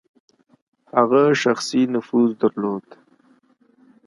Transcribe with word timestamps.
هغه 0.97 1.21
شخصي 1.43 1.81
نفوذ 1.93 2.29
درلود. 2.41 2.87